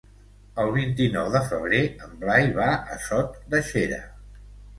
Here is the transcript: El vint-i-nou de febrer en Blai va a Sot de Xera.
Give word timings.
El 0.61 0.69
vint-i-nou 0.77 1.29
de 1.35 1.41
febrer 1.49 1.81
en 2.07 2.15
Blai 2.25 2.49
va 2.57 2.71
a 2.97 2.99
Sot 3.05 3.39
de 3.53 3.61
Xera. 3.71 4.03